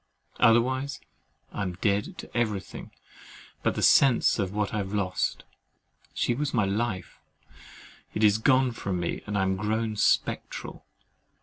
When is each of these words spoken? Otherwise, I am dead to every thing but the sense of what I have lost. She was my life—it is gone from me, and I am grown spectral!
Otherwise, 0.39 0.99
I 1.51 1.61
am 1.61 1.73
dead 1.73 2.17
to 2.17 2.35
every 2.35 2.59
thing 2.59 2.89
but 3.61 3.75
the 3.75 3.83
sense 3.83 4.39
of 4.39 4.51
what 4.51 4.73
I 4.73 4.77
have 4.77 4.95
lost. 4.95 5.43
She 6.15 6.33
was 6.33 6.55
my 6.55 6.65
life—it 6.65 8.23
is 8.23 8.39
gone 8.39 8.71
from 8.71 8.99
me, 8.99 9.21
and 9.27 9.37
I 9.37 9.43
am 9.43 9.57
grown 9.57 9.95
spectral! 9.95 10.87